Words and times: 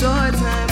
short 0.00 0.32
time, 0.32 0.69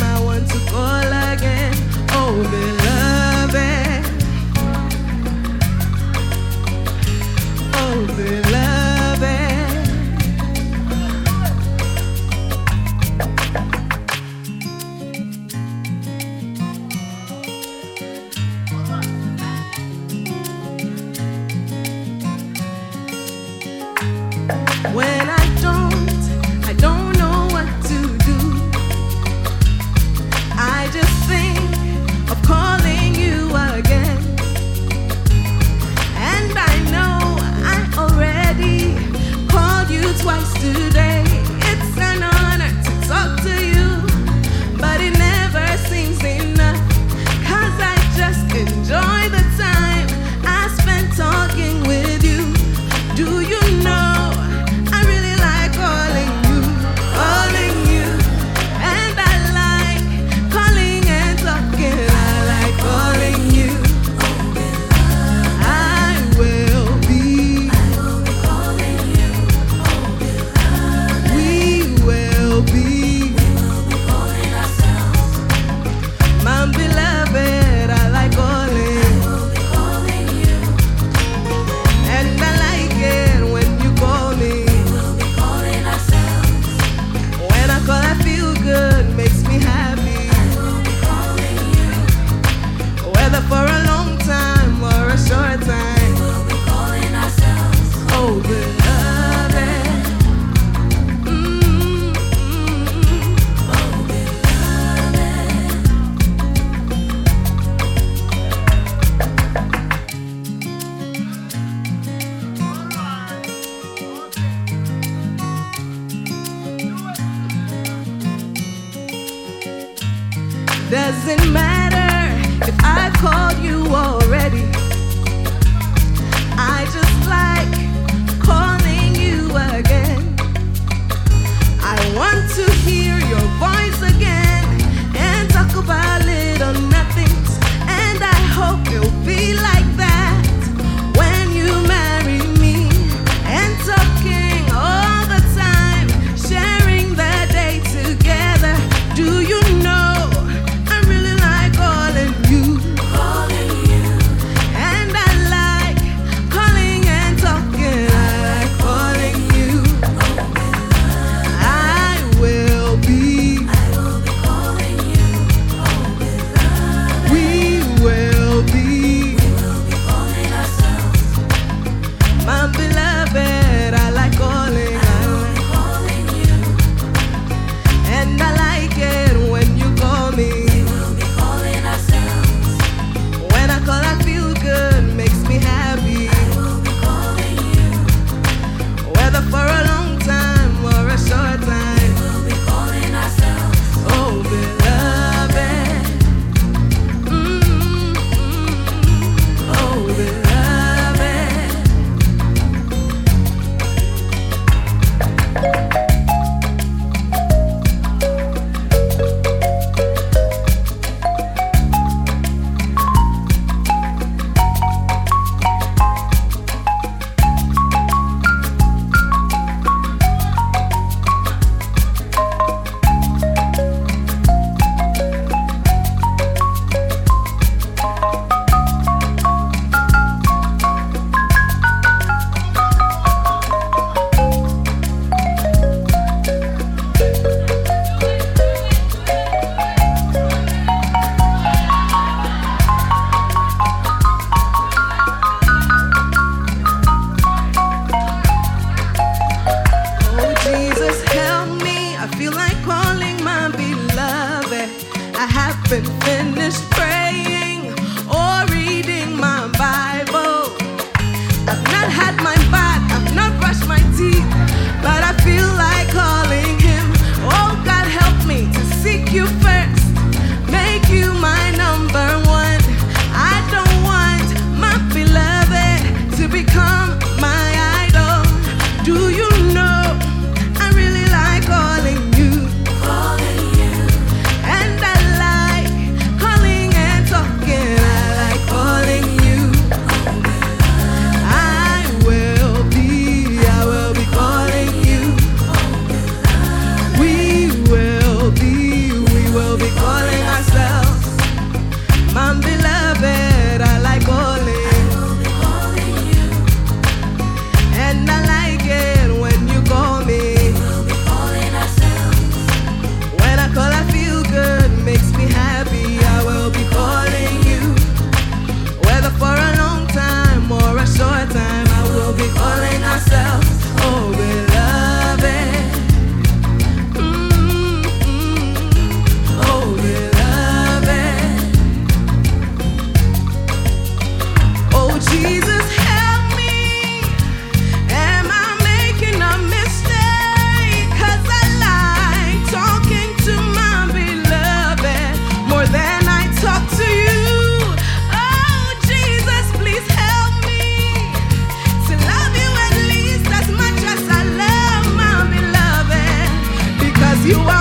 you 357.48 357.58
are. 357.60 357.77